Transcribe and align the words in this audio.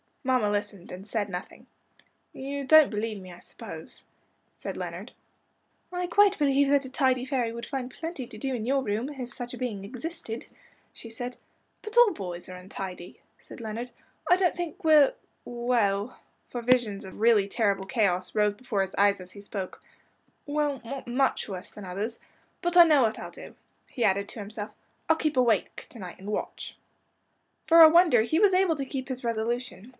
Mamma 0.23 0.51
listened 0.51 0.91
and 0.91 1.05
said 1.05 1.29
nothing. 1.29 1.65
"You 2.31 2.63
don't 2.63 2.91
believe 2.91 3.19
me, 3.19 3.31
I 3.31 3.39
suppose," 3.39 4.03
said 4.55 4.77
Leonard. 4.77 5.11
"I 5.91 6.05
quite 6.07 6.37
believe 6.37 6.69
that 6.69 6.85
a 6.85 6.91
tidy 6.91 7.25
fairy 7.25 7.51
would 7.51 7.65
find 7.65 7.89
plenty 7.91 8.27
to 8.27 8.37
do 8.37 8.53
in 8.53 8.65
your 8.65 8.83
room, 8.83 9.09
if 9.09 9.33
such 9.33 9.53
a 9.53 9.57
being 9.59 9.83
existed," 9.83 10.45
she 10.93 11.09
said. 11.09 11.37
"But 11.81 11.97
all 11.97 12.13
boys 12.13 12.49
are 12.49 12.55
untidy," 12.55 13.19
said 13.39 13.59
Leonard. 13.59 13.91
"I 14.29 14.35
don't 14.35 14.55
think 14.55 14.83
we're 14.83 15.13
well," 15.45 16.19
for 16.47 16.61
visions 16.61 17.03
of 17.03 17.19
really 17.19 17.47
terrible 17.47 17.85
chaos 17.85 18.33
rose 18.33 18.53
before 18.53 18.81
his 18.81 18.95
eyes 18.95 19.21
as 19.21 19.31
he 19.31 19.41
spoke 19.41 19.83
"well, 20.45 20.81
not 20.85 21.07
much 21.07 21.49
worse 21.49 21.71
than 21.71 21.85
others. 21.85 22.19
But 22.61 22.77
I 22.77 22.85
know 22.85 23.03
what 23.03 23.19
I'll 23.19 23.31
do," 23.31 23.55
he 23.87 24.03
added 24.03 24.29
to 24.29 24.39
himself. 24.39 24.75
"I'll 25.09 25.15
keep 25.15 25.37
awake 25.37 25.87
to 25.89 25.99
night 25.99 26.19
and 26.19 26.31
watch." 26.31 26.77
For 27.65 27.81
a 27.81 27.89
wonder 27.89 28.21
he 28.21 28.39
was 28.39 28.53
able 28.53 28.75
to 28.75 28.85
keep 28.85 29.07
his 29.07 29.23
resolution. 29.23 29.89